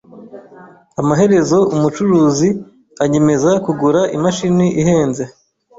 Amaherezo 1.01 1.57
umucuruzi 1.75 2.49
anyemeza 3.03 3.51
kugura 3.65 4.01
imashini 4.15 4.65
ihenze. 4.81 5.23